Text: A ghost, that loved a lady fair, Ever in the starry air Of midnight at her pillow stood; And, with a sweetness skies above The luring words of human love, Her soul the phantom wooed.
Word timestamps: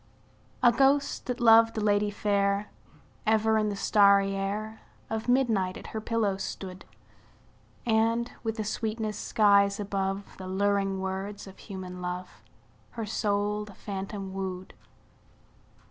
A 0.63 0.71
ghost, 0.71 1.27
that 1.27 1.39
loved 1.39 1.77
a 1.77 1.79
lady 1.79 2.09
fair, 2.09 2.71
Ever 3.27 3.59
in 3.59 3.69
the 3.69 3.75
starry 3.75 4.33
air 4.35 4.81
Of 5.11 5.27
midnight 5.29 5.77
at 5.77 5.85
her 5.93 6.01
pillow 6.01 6.37
stood; 6.37 6.85
And, 7.85 8.31
with 8.41 8.57
a 8.57 8.63
sweetness 8.63 9.15
skies 9.19 9.79
above 9.79 10.37
The 10.37 10.47
luring 10.47 10.99
words 11.01 11.45
of 11.45 11.59
human 11.59 12.01
love, 12.01 12.41
Her 12.97 13.05
soul 13.05 13.63
the 13.63 13.75
phantom 13.75 14.33
wooed. 14.33 14.73